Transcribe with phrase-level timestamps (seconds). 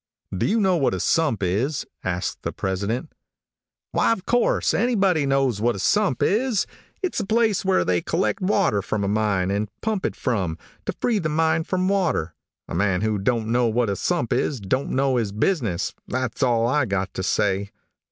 [0.35, 3.13] "Do you know what a sump is?" asked the president.
[3.91, 6.65] "Why, of course, anybody knows what a sump is.
[7.03, 10.93] It's the place where they collect water from a mine, and pump it from, to
[10.99, 12.33] free the mine from water.
[12.67, 16.65] A man who don't know what a sump is, don't know his business, that's all
[16.65, 17.69] I've got to say."